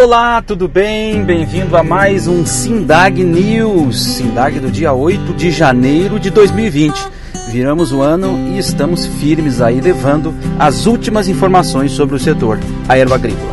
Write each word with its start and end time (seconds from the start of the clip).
Olá, 0.00 0.40
tudo 0.40 0.68
bem? 0.68 1.24
Bem-vindo 1.24 1.76
a 1.76 1.82
mais 1.82 2.28
um 2.28 2.46
Sindag 2.46 3.20
News, 3.20 4.00
Sindag 4.00 4.60
do 4.60 4.70
dia 4.70 4.92
8 4.92 5.34
de 5.34 5.50
janeiro 5.50 6.20
de 6.20 6.30
2020. 6.30 6.94
Viramos 7.50 7.90
o 7.90 8.00
ano 8.00 8.54
e 8.54 8.58
estamos 8.58 9.04
firmes 9.04 9.60
aí 9.60 9.80
levando 9.80 10.32
as 10.56 10.86
últimas 10.86 11.26
informações 11.26 11.90
sobre 11.90 12.14
o 12.14 12.18
setor 12.18 12.60
aeroagrícola. 12.88 13.50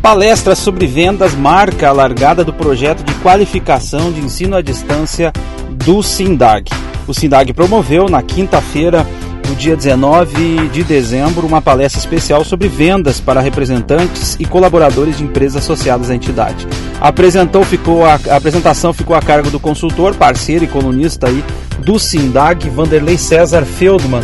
Palestra 0.00 0.54
sobre 0.54 0.86
vendas 0.86 1.34
marca 1.34 1.90
a 1.90 1.92
largada 1.92 2.42
do 2.42 2.54
projeto 2.54 3.04
de 3.04 3.12
qualificação 3.16 4.10
de 4.10 4.20
ensino 4.20 4.56
à 4.56 4.62
distância 4.62 5.30
do 5.72 6.02
Sindag. 6.02 6.70
O 7.06 7.12
Sindag 7.12 7.52
promoveu 7.52 8.08
na 8.08 8.22
quinta-feira 8.22 9.06
no 9.48 9.54
dia 9.54 9.76
19 9.76 10.68
de 10.68 10.82
dezembro, 10.82 11.46
uma 11.46 11.60
palestra 11.60 11.98
especial 11.98 12.44
sobre 12.44 12.68
vendas 12.68 13.20
para 13.20 13.40
representantes 13.40 14.36
e 14.38 14.44
colaboradores 14.44 15.18
de 15.18 15.24
empresas 15.24 15.62
associadas 15.62 16.10
à 16.10 16.14
entidade. 16.14 16.66
Apresentou, 17.00 17.64
ficou 17.64 18.04
a, 18.04 18.18
a 18.30 18.36
apresentação 18.36 18.92
ficou 18.92 19.14
a 19.14 19.20
cargo 19.20 19.50
do 19.50 19.60
consultor, 19.60 20.14
parceiro 20.14 20.64
e 20.64 20.68
colunista 20.68 21.28
aí 21.28 21.44
do 21.78 21.98
Sindag, 21.98 22.68
Vanderlei 22.70 23.18
César 23.18 23.64
Feldman, 23.64 24.22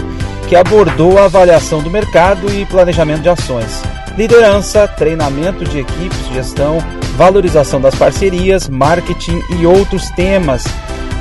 que 0.48 0.56
abordou 0.56 1.18
a 1.18 1.26
avaliação 1.26 1.82
do 1.82 1.90
mercado 1.90 2.50
e 2.52 2.64
planejamento 2.64 3.22
de 3.22 3.28
ações. 3.28 3.82
Liderança, 4.16 4.88
treinamento 4.88 5.64
de 5.64 5.78
equipes, 5.78 6.26
gestão, 6.32 6.78
valorização 7.16 7.80
das 7.80 7.94
parcerias, 7.94 8.68
marketing 8.68 9.40
e 9.58 9.66
outros 9.66 10.10
temas. 10.10 10.64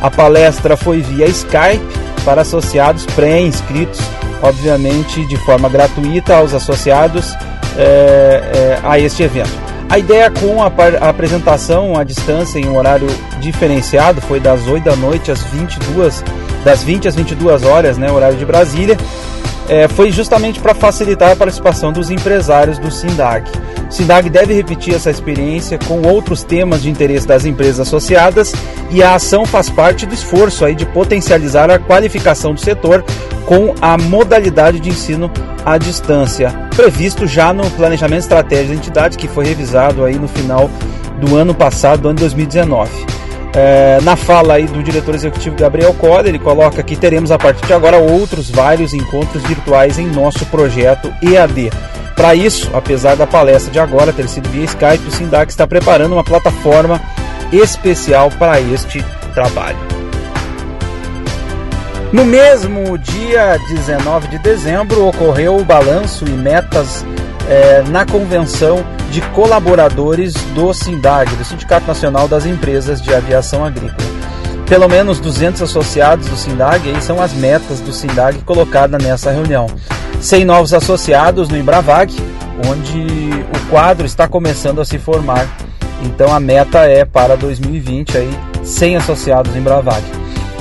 A 0.02 0.10
palestra 0.10 0.78
foi 0.78 1.02
via 1.02 1.28
Skype 1.28 2.09
para 2.30 2.44
associados 2.44 3.08
pré-inscritos, 3.16 4.00
obviamente 4.44 5.26
de 5.26 5.36
forma 5.38 5.68
gratuita 5.68 6.36
aos 6.36 6.54
associados 6.54 7.34
é, 7.76 7.82
é, 7.82 8.80
a 8.84 9.00
este 9.00 9.24
evento. 9.24 9.50
A 9.90 9.98
ideia 9.98 10.30
com 10.30 10.62
a, 10.62 10.68
a, 11.02 11.10
apresentação 11.10 11.98
à 11.98 12.04
distância 12.04 12.60
em 12.60 12.68
um 12.68 12.78
horário 12.78 13.08
diferenciado 13.40 14.22
foi 14.22 14.40
das 14.40 14.68
8 14.68 14.84
da 14.84 14.96
noite 14.96 15.32
às 15.32 15.42
22, 15.46 16.24
das 16.64 16.84
20 16.84 17.08
às 17.08 17.16
22 17.16 17.64
horas, 17.64 17.98
né, 17.98 18.12
horário 18.12 18.38
de 18.38 18.46
Brasília, 18.46 18.96
é, 19.70 19.88
foi 19.88 20.12
justamente 20.12 20.60
para 20.60 20.74
facilitar 20.74 21.32
a 21.32 21.36
participação 21.36 21.94
dos 21.94 22.10
empresários 22.10 22.80
do 22.80 22.90
SINDAG. 22.90 23.50
O 23.88 23.92
SINDAG 23.92 24.30
deve 24.30 24.54
repetir 24.54 24.96
essa 24.96 25.12
experiência 25.12 25.78
com 25.78 26.02
outros 26.02 26.44
temas 26.44 26.82
de 26.82 26.90
interesse 26.90 27.28
das 27.28 27.46
empresas 27.46 27.80
associadas 27.80 28.52
e 28.90 29.04
a 29.04 29.14
ação 29.14 29.46
faz 29.46 29.70
parte 29.70 30.06
do 30.06 30.14
esforço 30.14 30.66
aí 30.66 30.74
de 30.74 30.86
potencializar 30.88 31.70
a 31.70 31.78
qualificação 31.78 32.54
do 32.54 32.60
setor 32.60 33.06
com 33.46 33.74
a 33.80 33.98
modalidade 33.98 34.80
de 34.80 34.90
ensino 34.90 35.32
à 35.66 35.78
distância, 35.78 36.52
previsto 36.76 37.28
já 37.28 37.54
no 37.54 37.70
planejamento 37.72 38.22
estratégico 38.22 38.74
da 38.74 38.76
entidade 38.76 39.18
que 39.18 39.28
foi 39.28 39.46
revisado 39.46 40.04
aí 40.04 40.18
no 40.18 40.28
final 40.28 40.70
do 41.20 41.36
ano 41.36 41.54
passado, 41.54 42.02
do 42.02 42.10
ano 42.10 42.20
2019. 42.20 43.19
É, 43.56 44.00
na 44.04 44.16
fala 44.16 44.56
aí 44.56 44.66
do 44.66 44.84
diretor 44.84 45.16
executivo 45.16 45.56
Gabriel 45.56 45.94
Coda, 45.94 46.30
ele 46.30 46.38
coloca 46.38 46.84
que 46.84 46.96
teremos 46.96 47.32
a 47.32 47.38
partir 47.38 47.66
de 47.66 47.74
agora 47.74 47.98
outros 47.98 48.50
vários 48.50 48.94
encontros 48.94 49.44
virtuais 49.44 49.98
em 49.98 50.08
nosso 50.08 50.46
projeto 50.46 51.12
EAD. 51.22 51.72
Para 52.16 52.36
isso, 52.36 52.70
apesar 52.74 53.16
da 53.16 53.26
palestra 53.26 53.72
de 53.72 53.80
agora 53.80 54.14
ter 54.14 54.28
sido 54.28 54.50
via 54.50 54.66
Skype, 54.66 55.08
o 55.08 55.12
Sindac 55.12 55.52
está 55.52 55.66
preparando 55.66 56.14
uma 56.14 56.24
plataforma 56.24 57.02
especial 57.52 58.30
para 58.38 58.60
este 58.60 59.04
trabalho. 59.34 59.78
No 62.12 62.26
mesmo 62.26 62.98
dia 62.98 63.58
19 63.70 64.28
de 64.30 64.40
dezembro, 64.40 65.08
ocorreu 65.08 65.58
o 65.58 65.64
balanço 65.64 66.26
e 66.26 66.32
metas 66.32 67.06
é, 67.50 67.82
na 67.90 68.06
convenção 68.06 68.86
de 69.10 69.22
colaboradores 69.30 70.34
do 70.54 70.72
SINDAG, 70.72 71.36
do 71.36 71.44
Sindicato 71.44 71.88
Nacional 71.88 72.28
das 72.28 72.46
Empresas 72.46 73.02
de 73.02 73.14
Aviação 73.14 73.66
Agrícola. 73.66 74.08
Pelo 74.68 74.88
menos 74.88 75.20
200 75.20 75.64
associados 75.64 76.28
do 76.28 76.36
SINDAG 76.36 76.90
aí 76.90 77.02
são 77.02 77.20
as 77.20 77.34
metas 77.34 77.80
do 77.80 77.92
SINDAG 77.92 78.44
colocadas 78.44 79.04
nessa 79.04 79.32
reunião. 79.32 79.66
100 80.22 80.46
novos 80.46 80.74
associados 80.76 81.50
no 81.50 81.58
Embravag, 81.58 82.16
onde 82.70 83.00
o 83.00 83.70
quadro 83.72 84.06
está 84.06 84.28
começando 84.28 84.80
a 84.80 84.86
se 84.86 85.00
formar. 85.00 85.48
Então 86.04 86.32
a 86.32 86.40
meta 86.40 86.86
é 86.86 87.04
para 87.04 87.36
2020 87.36 88.18
aí 88.18 88.30
100 88.64 88.98
associados 88.98 89.56
em 89.56 89.62
Bravag 89.62 90.04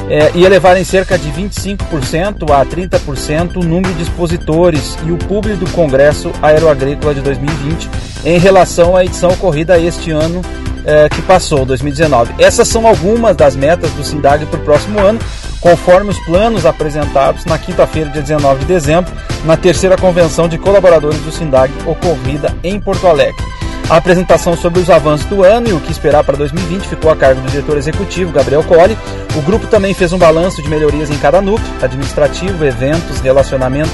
é, 0.09 0.31
ia 0.35 0.49
levar 0.49 0.77
em 0.77 0.85
cerca 0.85 1.19
de 1.19 1.31
25% 1.31 2.51
a 2.51 2.65
30% 2.65 3.57
o 3.57 3.65
número 3.65 3.93
de 3.95 4.03
expositores 4.03 4.97
e 5.07 5.13
o 5.13 5.17
público 5.17 5.65
do 5.65 5.71
Congresso 5.73 6.33
Aeroagrícola 6.43 7.15
de 7.15 7.21
2020 7.21 7.89
em 8.25 8.39
relação 8.39 8.97
à 8.97 9.05
edição 9.05 9.31
ocorrida 9.31 9.79
este 9.79 10.11
ano 10.11 10.43
é, 10.85 11.09
que 11.09 11.21
passou, 11.23 11.67
2019. 11.67 12.35
Essas 12.39 12.67
são 12.69 12.87
algumas 12.87 13.37
das 13.37 13.55
metas 13.55 13.91
do 13.93 14.03
SINDAG 14.03 14.47
para 14.47 14.59
o 14.59 14.65
próximo 14.65 14.99
ano, 14.99 15.19
conforme 15.61 16.11
os 16.11 16.19
planos 16.21 16.65
apresentados 16.65 17.45
na 17.45 17.59
quinta-feira, 17.59 18.09
dia 18.09 18.23
19 18.23 18.61
de 18.61 18.65
dezembro, 18.65 19.13
na 19.45 19.57
terceira 19.57 19.99
convenção 19.99 20.49
de 20.49 20.57
colaboradores 20.57 21.21
do 21.21 21.31
SINDAG 21.31 21.73
ocorrida 21.87 22.55
em 22.65 22.81
Porto 22.81 23.07
Alegre. 23.07 23.45
A 23.91 23.97
apresentação 23.97 24.55
sobre 24.55 24.81
os 24.81 24.91
avanços 24.91 25.25
do 25.27 25.43
ano 25.43 25.71
e 25.71 25.73
o 25.73 25.81
que 25.81 25.91
esperar 25.91 26.23
para 26.23 26.37
2020 26.37 26.87
ficou 26.87 27.11
a 27.11 27.17
cargo 27.17 27.41
do 27.41 27.49
diretor 27.49 27.79
executivo, 27.79 28.31
Gabriel 28.31 28.63
Colli. 28.63 28.99
O 29.35 29.41
grupo 29.41 29.67
também 29.67 29.95
fez 29.95 30.13
um 30.13 30.19
balanço 30.19 30.63
de 30.63 30.69
melhorias 30.69 31.11
em 31.11 31.17
cada 31.17 31.41
núcleo, 31.41 31.67
administrativo, 31.81 32.67
eventos, 32.67 33.21
relacionamento 33.21 33.91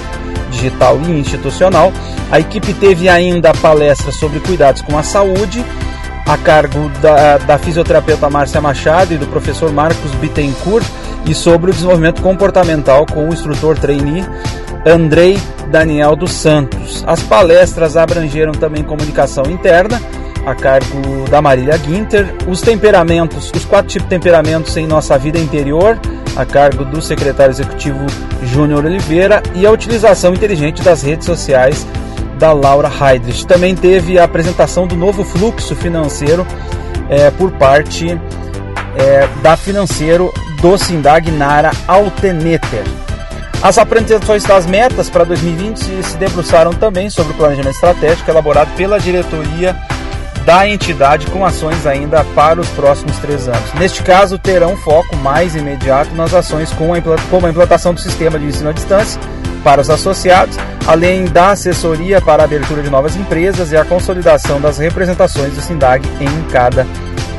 digital 0.50 1.00
e 1.00 1.12
institucional. 1.12 1.92
A 2.28 2.40
equipe 2.40 2.74
teve 2.74 3.08
ainda 3.08 3.54
palestras 3.54 4.16
sobre 4.16 4.40
cuidados 4.40 4.82
com 4.82 4.98
a 4.98 5.02
saúde, 5.04 5.64
a 6.26 6.36
cargo 6.38 6.90
da, 7.00 7.38
da 7.38 7.56
fisioterapeuta 7.56 8.28
Márcia 8.28 8.60
Machado 8.60 9.14
e 9.14 9.16
do 9.16 9.28
professor 9.28 9.72
Marcos 9.72 10.10
Bittencourt, 10.16 10.84
e 11.24 11.34
sobre 11.34 11.70
o 11.70 11.74
desenvolvimento 11.74 12.20
comportamental 12.20 13.06
com 13.06 13.28
o 13.28 13.32
instrutor 13.32 13.78
trainee 13.78 14.24
Andrei 14.86 15.38
Daniel 15.70 16.14
dos 16.14 16.32
Santos. 16.32 17.02
As 17.06 17.22
palestras 17.22 17.96
abrangeram 17.96 18.52
também 18.52 18.82
comunicação 18.82 19.44
interna, 19.46 20.00
a 20.46 20.54
cargo 20.54 21.28
da 21.30 21.40
Marília 21.40 21.76
Guinter, 21.78 22.34
os 22.46 22.60
temperamentos, 22.60 23.50
os 23.54 23.64
quatro 23.64 23.88
tipos 23.88 24.04
de 24.04 24.10
temperamentos 24.10 24.76
em 24.76 24.86
nossa 24.86 25.18
vida 25.18 25.38
interior, 25.38 25.98
a 26.36 26.44
cargo 26.44 26.84
do 26.84 27.00
secretário 27.00 27.52
executivo 27.52 28.04
Júnior 28.42 28.84
Oliveira, 28.84 29.42
e 29.54 29.64
a 29.66 29.70
utilização 29.70 30.34
inteligente 30.34 30.82
das 30.82 31.02
redes 31.02 31.24
sociais 31.24 31.86
da 32.38 32.52
Laura 32.52 32.90
Heidrich. 32.90 33.46
Também 33.46 33.74
teve 33.74 34.18
a 34.18 34.24
apresentação 34.24 34.86
do 34.86 34.96
novo 34.96 35.24
fluxo 35.24 35.74
financeiro 35.74 36.46
é, 37.08 37.30
por 37.30 37.50
parte 37.52 38.20
é, 38.96 39.28
da 39.42 39.56
financeiro 39.56 40.32
do 40.60 40.76
Sindag 40.76 41.30
Nara 41.30 41.70
Alteneter. 41.86 42.84
As 43.64 43.78
apresentações 43.78 44.44
das 44.44 44.66
metas 44.66 45.08
para 45.08 45.24
2020 45.24 46.02
se 46.02 46.18
debruçaram 46.18 46.70
também 46.74 47.08
sobre 47.08 47.32
o 47.32 47.34
planejamento 47.34 47.74
estratégico 47.74 48.30
elaborado 48.30 48.70
pela 48.76 49.00
diretoria 49.00 49.74
da 50.44 50.68
entidade 50.68 51.26
com 51.28 51.46
ações 51.46 51.86
ainda 51.86 52.22
para 52.34 52.60
os 52.60 52.68
próximos 52.68 53.16
três 53.20 53.48
anos. 53.48 53.72
Neste 53.72 54.02
caso, 54.02 54.38
terão 54.38 54.76
foco 54.76 55.16
mais 55.16 55.56
imediato 55.56 56.14
nas 56.14 56.34
ações 56.34 56.70
como 56.74 56.92
a 56.92 56.98
implantação 57.48 57.94
do 57.94 58.00
sistema 58.00 58.38
de 58.38 58.44
ensino 58.44 58.68
à 58.68 58.72
distância 58.72 59.18
para 59.64 59.80
os 59.80 59.88
associados, 59.88 60.58
além 60.86 61.24
da 61.24 61.52
assessoria 61.52 62.20
para 62.20 62.42
a 62.42 62.44
abertura 62.44 62.82
de 62.82 62.90
novas 62.90 63.16
empresas 63.16 63.72
e 63.72 63.78
a 63.78 63.84
consolidação 63.86 64.60
das 64.60 64.76
representações 64.76 65.54
do 65.54 65.62
SINDAG 65.62 66.06
em 66.20 66.50
cada 66.50 66.86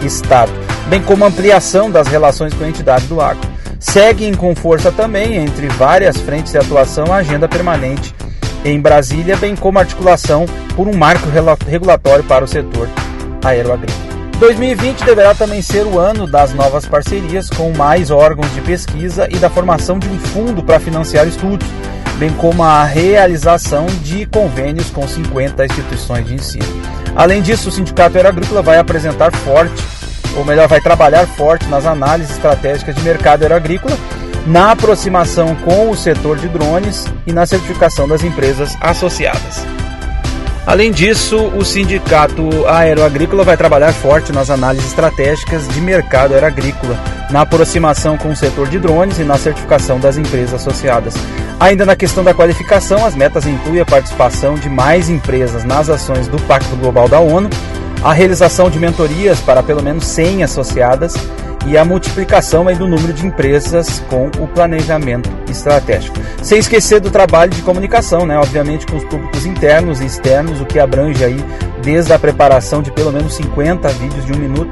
estado, 0.02 0.52
bem 0.88 1.04
como 1.04 1.24
ampliação 1.24 1.92
das 1.92 2.08
relações 2.08 2.52
com 2.56 2.64
a 2.64 2.68
entidade 2.68 3.06
do 3.06 3.22
agro. 3.22 3.55
Seguem 3.92 4.34
com 4.34 4.54
força 4.54 4.92
também, 4.92 5.38
entre 5.38 5.68
várias 5.68 6.18
frentes 6.18 6.52
de 6.52 6.58
atuação, 6.58 7.14
a 7.14 7.18
agenda 7.18 7.48
permanente 7.48 8.14
em 8.66 8.82
Brasília, 8.82 9.38
bem 9.38 9.56
como 9.56 9.80
articulação 9.80 10.46
por 10.76 10.88
um 10.88 10.98
marco 10.98 11.30
regulatório 11.66 12.24
para 12.26 12.44
o 12.44 12.48
setor 12.48 12.90
aeroagrícola. 13.44 14.16
2020 14.40 15.06
deverá 15.06 15.34
também 15.34 15.62
ser 15.62 15.86
o 15.86 15.98
ano 15.98 16.28
das 16.28 16.52
novas 16.54 16.86
parcerias 16.86 17.50
com 17.50 17.72
mais 17.72 18.12
órgãos 18.12 18.54
de 18.54 18.60
pesquisa 18.62 19.30
e 19.32 19.38
da 19.38 19.50
formação 19.50 19.98
de 19.98 20.10
um 20.10 20.20
fundo 20.20 20.62
para 20.62 20.80
financiar 20.80 21.26
estudos, 21.26 21.68
bem 22.18 22.32
como 22.32 22.64
a 22.64 22.84
realização 22.84 23.86
de 24.04 24.26
convênios 24.26 24.90
com 24.90 25.08
50 25.08 25.64
instituições 25.64 26.26
de 26.26 26.34
ensino. 26.34 26.66
Além 27.16 27.42
disso, 27.42 27.70
o 27.70 27.72
Sindicato 27.72 28.18
Aeroagrícola 28.18 28.62
vai 28.62 28.78
apresentar 28.78 29.32
forte 29.32 29.82
ou 30.36 30.46
melhor, 30.46 30.68
vai 30.68 30.82
trabalhar 30.82 31.26
forte 31.26 31.68
nas 31.68 31.86
análises 31.86 32.36
estratégicas 32.36 32.96
de 32.96 33.02
mercado 33.02 33.44
aeroagrícola, 33.44 33.98
na 34.46 34.72
aproximação 34.72 35.56
com 35.56 35.90
o 35.90 35.96
setor 35.96 36.38
de 36.38 36.48
drones 36.48 37.06
e 37.26 37.34
na 37.34 37.46
certificação 37.46 38.08
das 38.08 38.24
empresas 38.24 38.78
associadas. 38.80 39.66
Além 40.68 40.92
disso, 40.92 41.38
o 41.38 41.64
Sindicato 41.64 42.66
Aeroagrícola 42.68 43.44
vai 43.44 43.56
trabalhar 43.56 43.94
forte 43.94 44.32
nas 44.32 44.50
análises 44.50 44.90
estratégicas 44.90 45.68
de 45.68 45.80
mercado 45.80 46.34
aeroagrícola, 46.34 46.98
na 47.30 47.42
aproximação 47.42 48.18
com 48.18 48.30
o 48.30 48.36
setor 48.36 48.68
de 48.68 48.80
drones 48.80 49.20
e 49.20 49.24
na 49.24 49.38
certificação 49.38 50.00
das 50.00 50.18
empresas 50.18 50.56
associadas. 50.56 51.14
Ainda 51.60 51.86
na 51.86 51.96
questão 51.96 52.24
da 52.24 52.34
qualificação, 52.34 53.06
as 53.06 53.16
metas 53.16 53.46
incluem 53.46 53.82
a 53.82 53.86
participação 53.86 54.56
de 54.56 54.68
mais 54.68 55.08
empresas 55.08 55.64
nas 55.64 55.88
ações 55.88 56.28
do 56.28 56.42
Pacto 56.42 56.76
Global 56.76 57.08
da 57.08 57.20
ONU 57.20 57.50
a 58.06 58.14
realização 58.14 58.70
de 58.70 58.78
mentorias 58.78 59.40
para 59.40 59.64
pelo 59.64 59.82
menos 59.82 60.06
100 60.06 60.44
associadas 60.44 61.16
e 61.66 61.76
a 61.76 61.84
multiplicação 61.84 62.68
aí 62.68 62.76
do 62.76 62.88
número 62.88 63.12
de 63.12 63.26
empresas 63.26 64.00
com 64.08 64.28
o 64.40 64.48
planejamento 64.48 65.28
estratégico. 65.50 66.16
Sem 66.44 66.60
esquecer 66.60 67.00
do 67.00 67.10
trabalho 67.10 67.50
de 67.50 67.64
comunicação, 67.64 68.24
né? 68.28 68.38
obviamente 68.38 68.86
com 68.86 68.98
os 68.98 69.04
públicos 69.06 69.48
internos 69.48 70.02
e 70.02 70.06
externos, 70.06 70.62
o 70.62 70.68
que 70.68 70.78
abrange 70.78 71.24
aí 71.24 71.44
desde 71.82 72.14
a 72.14 72.20
preparação 72.20 72.84
de 72.84 72.92
pelo 72.92 73.12
menos 73.12 73.34
50 73.34 73.90
vídeos 73.90 74.24
de 74.24 74.34
um 74.34 74.38
minuto 74.38 74.72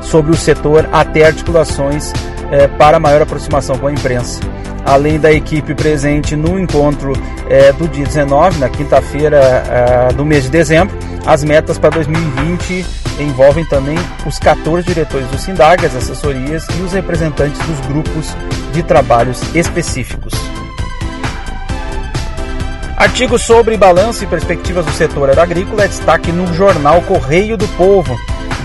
sobre 0.00 0.30
o 0.30 0.36
setor 0.36 0.88
até 0.92 1.26
articulações 1.26 2.12
é, 2.50 2.66
para 2.66 2.98
maior 2.98 3.22
aproximação 3.22 3.78
com 3.78 3.86
a 3.86 3.92
imprensa. 3.92 4.40
Além 4.84 5.18
da 5.18 5.30
equipe 5.32 5.74
presente 5.74 6.34
no 6.34 6.58
encontro 6.58 7.12
é, 7.48 7.72
do 7.72 7.86
dia 7.88 8.06
19, 8.06 8.58
na 8.58 8.68
quinta-feira 8.68 9.38
é, 9.38 10.12
do 10.14 10.24
mês 10.24 10.44
de 10.44 10.50
dezembro, 10.50 10.96
as 11.26 11.44
metas 11.44 11.78
para 11.78 11.90
2020 11.90 12.86
envolvem 13.20 13.64
também 13.64 13.98
os 14.24 14.38
14 14.38 14.86
diretores 14.86 15.26
do 15.28 15.38
SINDAG, 15.38 15.84
as 15.84 15.94
assessorias 15.94 16.66
e 16.78 16.82
os 16.82 16.92
representantes 16.92 17.60
dos 17.66 17.80
grupos 17.86 18.34
de 18.72 18.82
trabalhos 18.82 19.42
específicos. 19.54 20.32
Artigo 22.96 23.38
sobre 23.38 23.76
balanço 23.76 24.24
e 24.24 24.26
perspectivas 24.26 24.84
do 24.84 24.90
setor 24.90 25.38
agrícola 25.38 25.84
é 25.84 25.88
destaque 25.88 26.32
no 26.32 26.52
jornal 26.52 27.00
Correio 27.02 27.56
do 27.56 27.68
Povo. 27.68 28.18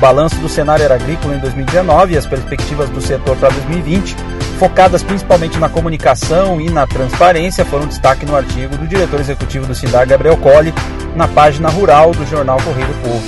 Balanço 0.03 0.35
do 0.35 0.49
cenário 0.49 0.91
agrícola 0.91 1.33
em 1.33 1.39
2019 1.39 2.13
e 2.13 2.17
as 2.17 2.25
perspectivas 2.25 2.89
do 2.89 2.99
setor 2.99 3.37
para 3.37 3.47
2020, 3.51 4.17
focadas 4.59 5.01
principalmente 5.01 5.57
na 5.57 5.69
comunicação 5.69 6.59
e 6.59 6.69
na 6.69 6.85
transparência, 6.85 7.63
foram 7.63 7.87
destaque 7.87 8.25
no 8.25 8.35
artigo 8.35 8.75
do 8.75 8.85
diretor 8.85 9.21
executivo 9.21 9.65
do 9.65 9.73
SINDAG, 9.73 10.09
Gabriel 10.09 10.35
Colli, 10.35 10.73
na 11.15 11.25
página 11.25 11.69
rural 11.69 12.11
do 12.11 12.25
jornal 12.25 12.57
Correio 12.65 12.85
do 12.85 13.01
Povo. 13.01 13.23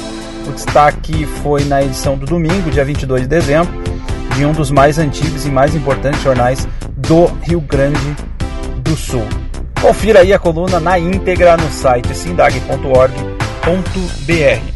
O 0.49 0.51
destaque 0.51 1.25
foi 1.41 1.63
na 1.63 1.81
edição 1.81 2.17
do 2.17 2.25
domingo, 2.25 2.69
dia 2.69 2.83
22 2.83 3.21
de 3.21 3.27
dezembro, 3.29 3.71
de 4.35 4.45
um 4.45 4.51
dos 4.51 4.69
mais 4.69 4.99
antigos 4.99 5.45
e 5.45 5.49
mais 5.49 5.73
importantes 5.75 6.21
jornais 6.21 6.67
do 6.97 7.27
Rio 7.43 7.61
Grande 7.61 8.17
do 8.81 8.97
Sul. 8.97 9.25
Confira 9.81 10.19
aí 10.19 10.33
a 10.33 10.39
coluna 10.39 10.81
na 10.81 10.99
íntegra 10.99 11.55
no 11.55 11.71
site 11.71 12.13
sindag.org.br. 12.13 14.74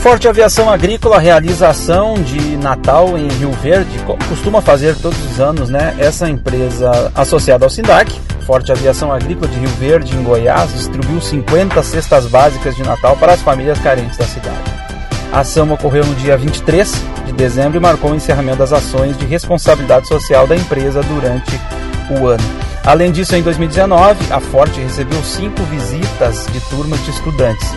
Forte 0.00 0.28
Aviação 0.28 0.70
Agrícola 0.70 1.18
realiza 1.18 1.68
ação 1.68 2.14
de 2.14 2.56
Natal 2.56 3.18
em 3.18 3.28
Rio 3.28 3.50
Verde, 3.52 3.98
como 4.06 4.24
costuma 4.24 4.62
fazer 4.62 4.96
todos 4.96 5.18
os 5.30 5.40
anos, 5.40 5.68
né? 5.68 5.94
Essa 5.98 6.28
empresa 6.28 7.12
associada 7.14 7.64
ao 7.64 7.70
SINDAC 7.70 8.28
Forte 8.48 8.72
Aviação 8.72 9.12
Agrícola 9.12 9.46
de 9.46 9.58
Rio 9.58 9.68
Verde, 9.78 10.16
em 10.16 10.22
Goiás, 10.22 10.72
distribuiu 10.72 11.20
50 11.20 11.82
cestas 11.82 12.24
básicas 12.24 12.74
de 12.74 12.82
Natal 12.82 13.14
para 13.14 13.34
as 13.34 13.42
famílias 13.42 13.78
carentes 13.78 14.16
da 14.16 14.24
cidade. 14.24 14.56
A 15.30 15.40
ação 15.40 15.70
ocorreu 15.70 16.02
no 16.06 16.14
dia 16.14 16.34
23 16.34 16.90
de 17.26 17.32
dezembro 17.32 17.76
e 17.76 17.80
marcou 17.80 18.12
o 18.12 18.14
encerramento 18.14 18.56
das 18.56 18.72
ações 18.72 19.18
de 19.18 19.26
responsabilidade 19.26 20.08
social 20.08 20.46
da 20.46 20.56
empresa 20.56 21.02
durante 21.02 21.60
o 22.10 22.26
ano. 22.26 22.42
Além 22.86 23.12
disso, 23.12 23.36
em 23.36 23.42
2019, 23.42 24.32
a 24.32 24.40
Forte 24.40 24.80
recebeu 24.80 25.22
cinco 25.22 25.62
visitas 25.64 26.46
de 26.50 26.58
turmas 26.70 27.04
de 27.04 27.10
estudantes, 27.10 27.68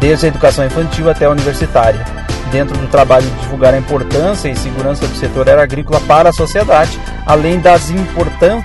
desde 0.00 0.26
a 0.26 0.28
educação 0.28 0.64
infantil 0.64 1.08
até 1.08 1.26
a 1.26 1.30
universitária 1.30 2.04
dentro 2.50 2.76
do 2.76 2.88
trabalho 2.88 3.26
de 3.26 3.40
divulgar 3.40 3.72
a 3.74 3.78
importância 3.78 4.48
e 4.48 4.56
segurança 4.56 5.06
do 5.06 5.14
setor 5.14 5.48
agrícola 5.48 6.00
para 6.00 6.30
a 6.30 6.32
sociedade, 6.32 6.98
além 7.24 7.60
das, 7.60 7.90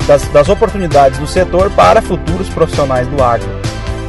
das, 0.07 0.27
das 0.29 0.49
oportunidades 0.49 1.19
do 1.19 1.27
setor 1.27 1.69
para 1.71 2.01
futuros 2.01 2.49
profissionais 2.49 3.07
do 3.07 3.23
agro. 3.23 3.47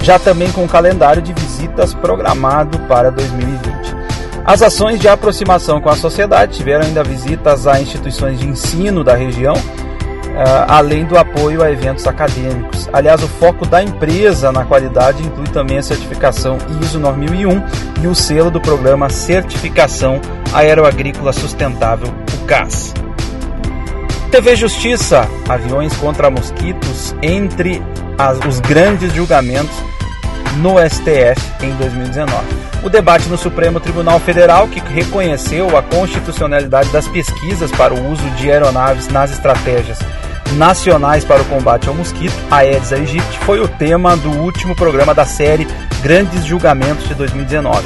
Já 0.02 0.18
também 0.18 0.50
com 0.52 0.64
o 0.64 0.68
calendário 0.68 1.20
de 1.20 1.32
visitas 1.32 1.92
programado 1.92 2.78
para 2.80 3.10
2020. 3.10 3.96
As 4.44 4.62
ações 4.62 5.00
de 5.00 5.08
aproximação 5.08 5.80
com 5.80 5.90
a 5.90 5.96
sociedade 5.96 6.56
tiveram 6.56 6.86
ainda 6.86 7.02
visitas 7.02 7.66
a 7.66 7.80
instituições 7.80 8.38
de 8.38 8.46
ensino 8.46 9.02
da 9.02 9.14
região, 9.14 9.54
além 10.68 11.04
do 11.04 11.16
apoio 11.16 11.62
a 11.62 11.70
eventos 11.70 12.06
acadêmicos. 12.06 12.88
Aliás, 12.92 13.22
o 13.22 13.28
foco 13.28 13.66
da 13.66 13.82
empresa 13.82 14.52
na 14.52 14.64
qualidade 14.64 15.22
inclui 15.22 15.46
também 15.46 15.78
a 15.78 15.82
certificação 15.82 16.58
ISO 16.82 16.98
9001 16.98 17.62
e 18.02 18.06
o 18.06 18.14
selo 18.14 18.50
do 18.50 18.60
programa 18.60 19.08
Certificação 19.08 20.20
Aeroagrícola 20.52 21.32
Sustentável, 21.32 22.12
o 22.34 22.46
CAS. 22.46 22.92
TV 24.30 24.56
Justiça, 24.56 25.26
aviões 25.48 25.96
contra 25.96 26.30
mosquitos 26.30 27.14
entre 27.22 27.82
as, 28.18 28.38
os 28.44 28.60
grandes 28.60 29.12
julgamentos 29.14 29.74
no 30.58 30.74
STF 30.78 31.64
em 31.64 31.74
2019. 31.76 32.34
O 32.82 32.90
debate 32.90 33.28
no 33.28 33.38
Supremo 33.38 33.80
Tribunal 33.80 34.20
Federal, 34.20 34.68
que 34.68 34.80
reconheceu 34.80 35.76
a 35.76 35.82
constitucionalidade 35.82 36.90
das 36.90 37.08
pesquisas 37.08 37.70
para 37.72 37.94
o 37.94 38.12
uso 38.12 38.28
de 38.30 38.50
aeronaves 38.50 39.08
nas 39.08 39.32
estratégias 39.32 39.98
nacionais 40.54 41.24
para 41.24 41.42
o 41.42 41.44
combate 41.46 41.88
ao 41.88 41.94
mosquito, 41.94 42.34
Aedes 42.50 42.92
aegypti, 42.92 43.38
foi 43.40 43.60
o 43.60 43.68
tema 43.68 44.16
do 44.16 44.30
último 44.30 44.74
programa 44.74 45.14
da 45.14 45.24
série 45.24 45.66
Grandes 46.02 46.44
Julgamentos 46.44 47.08
de 47.08 47.14
2019. 47.14 47.82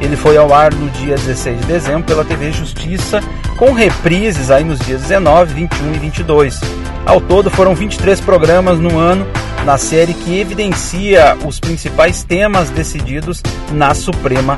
Ele 0.00 0.16
foi 0.16 0.36
ao 0.36 0.54
ar 0.54 0.72
no 0.72 0.88
dia 0.90 1.16
16 1.16 1.60
de 1.60 1.66
dezembro 1.66 2.04
pela 2.04 2.24
TV 2.24 2.52
Justiça, 2.52 3.20
com 3.56 3.72
reprises 3.72 4.50
aí 4.50 4.64
nos 4.64 4.78
dias 4.78 5.02
19, 5.02 5.54
21 5.54 5.94
e 5.94 5.98
22. 5.98 6.60
Ao 7.04 7.20
todo 7.20 7.50
foram 7.50 7.74
23 7.74 8.20
programas 8.20 8.78
no 8.78 8.98
ano 8.98 9.26
na 9.64 9.76
série 9.76 10.14
que 10.14 10.38
evidencia 10.38 11.36
os 11.44 11.58
principais 11.58 12.22
temas 12.22 12.70
decididos 12.70 13.42
na 13.72 13.94
Suprema 13.94 14.56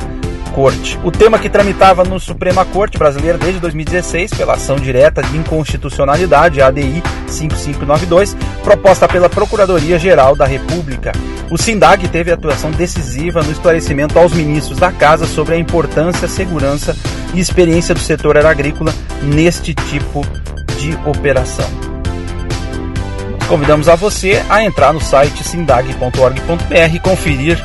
Corte. 0.52 0.98
O 1.02 1.10
tema 1.10 1.38
que 1.38 1.48
tramitava 1.48 2.04
no 2.04 2.18
Suprema 2.20 2.64
Corte 2.64 2.98
Brasileira 2.98 3.38
desde 3.38 3.60
2016 3.60 4.32
pela 4.32 4.54
ação 4.54 4.76
direta 4.76 5.22
de 5.22 5.36
inconstitucionalidade, 5.36 6.60
ADI 6.60 7.02
5592, 7.26 8.36
proposta 8.62 9.08
pela 9.08 9.28
Procuradoria-Geral 9.28 10.36
da 10.36 10.44
República. 10.44 11.12
O 11.50 11.58
SINDAG 11.58 12.08
teve 12.08 12.30
atuação 12.30 12.70
decisiva 12.70 13.42
no 13.42 13.50
esclarecimento 13.50 14.18
aos 14.18 14.32
ministros 14.32 14.78
da 14.78 14.92
Casa 14.92 15.26
sobre 15.26 15.54
a 15.54 15.58
importância, 15.58 16.28
segurança 16.28 16.96
e 17.34 17.40
experiência 17.40 17.94
do 17.94 18.00
setor 18.00 18.36
agrícola 18.38 18.94
neste 19.22 19.74
tipo 19.74 20.24
de 20.78 20.96
operação. 21.08 21.68
Convidamos 23.48 23.88
a 23.88 23.96
você 23.96 24.40
a 24.48 24.62
entrar 24.62 24.92
no 24.92 25.00
site 25.00 25.42
sindag.org.br 25.42 26.94
e 26.94 27.00
conferir 27.00 27.58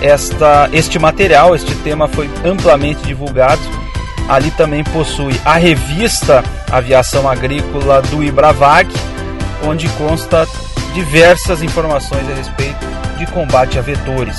esta, 0.00 0.68
este 0.72 0.98
material, 0.98 1.54
este 1.54 1.74
tema 1.76 2.08
foi 2.08 2.28
amplamente 2.44 3.02
divulgado. 3.02 3.60
Ali 4.28 4.50
também 4.52 4.84
possui 4.84 5.34
a 5.44 5.54
revista 5.54 6.44
Aviação 6.70 7.28
Agrícola 7.28 8.00
do 8.02 8.22
Ibravag, 8.22 8.88
onde 9.66 9.88
consta 9.90 10.46
diversas 10.94 11.62
informações 11.62 12.28
a 12.30 12.34
respeito 12.34 12.78
de 13.18 13.26
combate 13.26 13.78
a 13.78 13.82
vetores. 13.82 14.38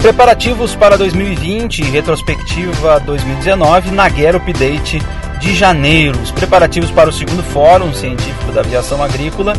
Preparativos 0.00 0.74
para 0.74 0.96
2020 0.96 1.80
e 1.80 1.84
retrospectiva 1.84 3.00
2019 3.00 3.90
na 3.90 4.08
Guerra 4.08 4.38
Update 4.38 5.02
de 5.38 5.54
janeiro. 5.54 6.18
Os 6.20 6.30
preparativos 6.30 6.90
para 6.90 7.10
o 7.10 7.12
segundo 7.12 7.42
Fórum 7.42 7.92
Científico 7.92 8.52
da 8.52 8.60
Aviação 8.60 9.02
Agrícola 9.02 9.54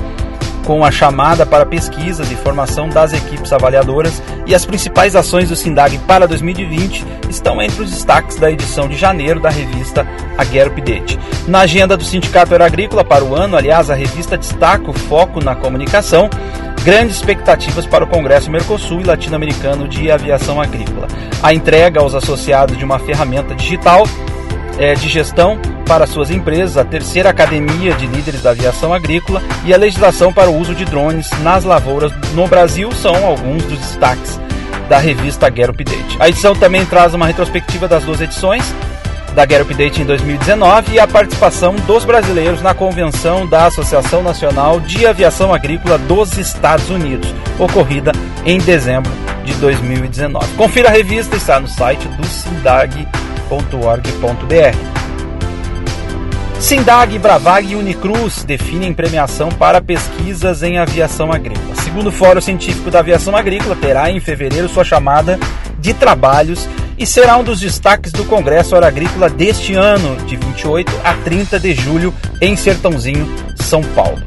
com 0.65 0.83
a 0.83 0.91
chamada 0.91 1.45
para 1.45 1.65
pesquisas 1.65 2.31
e 2.31 2.35
formação 2.35 2.89
das 2.89 3.13
equipes 3.13 3.51
avaliadoras 3.51 4.21
e 4.45 4.53
as 4.53 4.65
principais 4.65 5.15
ações 5.15 5.49
do 5.49 5.55
SINDAG 5.55 5.97
para 5.99 6.27
2020 6.27 7.05
estão 7.29 7.61
entre 7.61 7.83
os 7.83 7.91
destaques 7.91 8.37
da 8.37 8.51
edição 8.51 8.87
de 8.87 8.95
janeiro 8.95 9.39
da 9.39 9.49
revista 9.49 10.07
Aguero 10.37 10.71
Update. 10.71 11.19
Na 11.47 11.61
agenda 11.61 11.95
do 11.95 12.03
Sindicato 12.03 12.53
Aeroagrícola 12.53 13.03
para 13.03 13.23
o 13.23 13.35
ano, 13.35 13.57
aliás, 13.57 13.89
a 13.89 13.95
revista 13.95 14.37
destaca 14.37 14.89
o 14.89 14.93
foco 14.93 15.43
na 15.43 15.55
comunicação, 15.55 16.29
grandes 16.83 17.17
expectativas 17.17 17.85
para 17.85 18.03
o 18.03 18.07
Congresso 18.07 18.49
Mercosul 18.49 19.01
e 19.01 19.03
Latino-Americano 19.03 19.87
de 19.87 20.09
Aviação 20.11 20.61
Agrícola. 20.61 21.07
A 21.41 21.53
entrega 21.53 21.99
aos 21.99 22.15
associados 22.15 22.77
de 22.77 22.85
uma 22.85 22.99
ferramenta 22.99 23.53
digital 23.55 24.03
é, 24.77 24.93
de 24.93 25.07
gestão 25.09 25.59
para 25.89 26.05
suas 26.05 26.29
empresas, 26.29 26.77
a 26.77 26.85
terceira 26.85 27.31
academia 27.31 27.95
de 27.95 28.05
líderes 28.05 28.43
da 28.43 28.51
aviação 28.51 28.93
agrícola 28.93 29.41
e 29.65 29.73
a 29.73 29.77
legislação 29.77 30.31
para 30.31 30.47
o 30.47 30.55
uso 30.55 30.75
de 30.75 30.85
drones 30.85 31.27
nas 31.41 31.63
lavouras 31.63 32.13
no 32.35 32.47
Brasil 32.47 32.91
são 32.91 33.25
alguns 33.25 33.63
dos 33.63 33.79
destaques 33.79 34.39
da 34.87 34.99
revista 34.99 35.51
Get 35.51 35.67
Update. 35.67 36.15
A 36.19 36.29
edição 36.29 36.53
também 36.53 36.85
traz 36.85 37.15
uma 37.15 37.25
retrospectiva 37.25 37.87
das 37.87 38.03
duas 38.03 38.21
edições 38.21 38.63
da 39.33 39.47
Get 39.47 39.61
Update 39.61 39.99
em 40.03 40.05
2019 40.05 40.93
e 40.93 40.99
a 40.99 41.07
participação 41.07 41.75
dos 41.75 42.05
brasileiros 42.05 42.61
na 42.61 42.75
convenção 42.75 43.47
da 43.47 43.65
Associação 43.65 44.21
Nacional 44.21 44.79
de 44.79 45.07
Aviação 45.07 45.51
Agrícola 45.51 45.97
dos 45.97 46.37
Estados 46.37 46.91
Unidos, 46.91 47.33
ocorrida 47.57 48.11
em 48.45 48.59
dezembro 48.59 49.11
de 49.43 49.53
2019. 49.55 50.53
Confira 50.53 50.89
a 50.89 50.91
revista, 50.91 51.35
está 51.35 51.59
no 51.59 51.67
site 51.67 52.07
do 52.09 52.27
SINDAG 52.27 53.07
www.unicruz.org.br. 53.49 54.98
Sindag, 56.59 57.17
Bravag 57.17 57.71
e 57.71 57.75
Unicruz 57.75 58.43
definem 58.43 58.93
premiação 58.93 59.49
para 59.49 59.81
pesquisas 59.81 60.61
em 60.61 60.77
aviação 60.77 61.31
agrícola. 61.31 61.73
Segundo 61.75 62.07
o 62.07 62.11
Fórum 62.11 62.41
Científico 62.41 62.91
da 62.91 62.99
Aviação 62.99 63.35
Agrícola, 63.35 63.77
terá 63.77 64.11
em 64.11 64.19
fevereiro 64.19 64.67
sua 64.67 64.83
chamada 64.83 65.39
de 65.79 65.93
trabalhos 65.93 66.67
e 66.97 67.07
será 67.07 67.37
um 67.37 67.43
dos 67.45 67.61
destaques 67.61 68.11
do 68.11 68.25
Congresso 68.25 68.75
Agrícola 68.75 69.29
deste 69.29 69.73
ano, 69.73 70.17
de 70.25 70.35
28 70.35 70.91
a 71.01 71.13
30 71.13 71.59
de 71.61 71.73
julho, 71.73 72.13
em 72.41 72.57
Sertãozinho, 72.57 73.25
São 73.55 73.81
Paulo. 73.81 74.19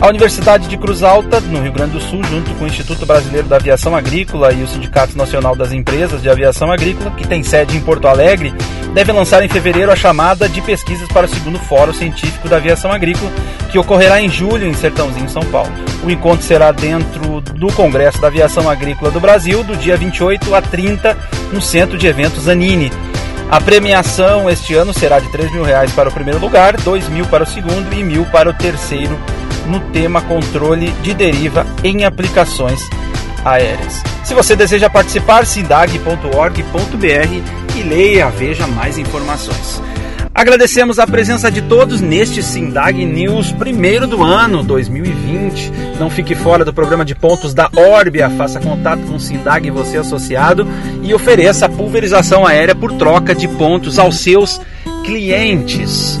A 0.00 0.06
Universidade 0.06 0.68
de 0.68 0.76
Cruz 0.76 1.02
Alta, 1.02 1.40
no 1.40 1.60
Rio 1.60 1.72
Grande 1.72 1.94
do 1.94 2.00
Sul, 2.00 2.22
junto 2.22 2.54
com 2.54 2.64
o 2.64 2.66
Instituto 2.68 3.04
Brasileiro 3.04 3.48
da 3.48 3.56
Aviação 3.56 3.96
Agrícola 3.96 4.52
e 4.52 4.62
o 4.62 4.68
Sindicato 4.68 5.18
Nacional 5.18 5.56
das 5.56 5.72
Empresas 5.72 6.22
de 6.22 6.30
Aviação 6.30 6.70
Agrícola, 6.70 7.10
que 7.10 7.26
tem 7.26 7.42
sede 7.42 7.76
em 7.76 7.80
Porto 7.80 8.06
Alegre, 8.06 8.54
deve 8.94 9.10
lançar 9.10 9.42
em 9.42 9.48
fevereiro 9.48 9.90
a 9.90 9.96
chamada 9.96 10.48
de 10.48 10.62
pesquisas 10.62 11.08
para 11.08 11.26
o 11.26 11.28
segundo 11.28 11.58
Fórum 11.58 11.92
Científico 11.92 12.48
da 12.48 12.58
Aviação 12.58 12.92
Agrícola, 12.92 13.28
que 13.72 13.78
ocorrerá 13.78 14.22
em 14.22 14.28
julho 14.28 14.68
em 14.68 14.72
Sertãozinho, 14.72 15.28
São 15.28 15.42
Paulo. 15.42 15.72
O 16.04 16.10
encontro 16.10 16.46
será 16.46 16.70
dentro 16.70 17.40
do 17.40 17.66
Congresso 17.72 18.20
da 18.20 18.28
Aviação 18.28 18.70
Agrícola 18.70 19.10
do 19.10 19.18
Brasil, 19.18 19.64
do 19.64 19.76
dia 19.76 19.96
28 19.96 20.54
a 20.54 20.62
30, 20.62 21.18
no 21.52 21.60
Centro 21.60 21.98
de 21.98 22.06
Eventos 22.06 22.48
Anine. 22.48 22.92
A 23.50 23.60
premiação 23.60 24.48
este 24.48 24.74
ano 24.74 24.94
será 24.94 25.18
de 25.18 25.28
3 25.32 25.50
mil 25.50 25.64
reais 25.64 25.90
para 25.90 26.08
o 26.08 26.12
primeiro 26.12 26.38
lugar, 26.38 26.76
2 26.76 27.08
mil 27.08 27.26
para 27.26 27.42
o 27.42 27.46
segundo 27.46 27.92
e 27.92 28.04
mil 28.04 28.24
para 28.26 28.48
o 28.48 28.54
terceiro 28.54 29.18
no 29.68 29.78
tema 29.92 30.20
controle 30.22 30.90
de 31.02 31.14
deriva 31.14 31.64
em 31.84 32.04
aplicações 32.04 32.80
aéreas. 33.44 34.02
Se 34.24 34.34
você 34.34 34.56
deseja 34.56 34.90
participar, 34.90 35.46
sindag.org.br 35.46 37.76
e 37.76 37.82
leia, 37.82 38.28
veja 38.30 38.66
mais 38.66 38.98
informações. 38.98 39.80
Agradecemos 40.38 41.00
a 41.00 41.06
presença 41.06 41.50
de 41.50 41.62
todos 41.62 42.00
neste 42.00 42.44
Sindag 42.44 43.04
News, 43.04 43.50
primeiro 43.50 44.06
do 44.06 44.22
ano 44.22 44.62
2020. 44.62 45.72
Não 45.98 46.08
fique 46.08 46.36
fora 46.36 46.64
do 46.64 46.72
programa 46.72 47.04
de 47.04 47.12
pontos 47.12 47.52
da 47.52 47.68
Orbia, 47.74 48.30
faça 48.30 48.60
contato 48.60 49.00
com 49.00 49.16
o 49.16 49.20
Sindag 49.20 49.68
você 49.70 49.96
associado 49.96 50.64
e 51.02 51.12
ofereça 51.12 51.68
pulverização 51.68 52.46
aérea 52.46 52.74
por 52.74 52.92
troca 52.92 53.34
de 53.34 53.48
pontos 53.48 53.98
aos 53.98 54.20
seus 54.20 54.60
clientes. 55.04 56.20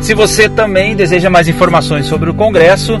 Se 0.00 0.14
você 0.14 0.48
também 0.48 0.94
deseja 0.94 1.28
mais 1.28 1.48
informações 1.48 2.06
sobre 2.06 2.30
o 2.30 2.34
Congresso, 2.34 3.00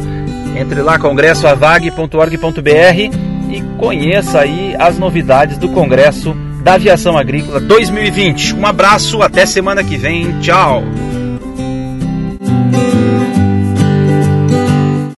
entre 0.56 0.82
lá 0.82 0.98
congressoavag.org.br 0.98 3.26
e 3.50 3.60
conheça 3.78 4.40
aí 4.40 4.74
as 4.78 4.98
novidades 4.98 5.58
do 5.58 5.68
Congresso 5.68 6.34
da 6.62 6.74
Aviação 6.74 7.16
Agrícola 7.16 7.60
2020. 7.60 8.54
Um 8.54 8.66
abraço, 8.66 9.22
até 9.22 9.46
semana 9.46 9.84
que 9.84 9.96
vem. 9.96 10.40
Tchau. 10.40 10.82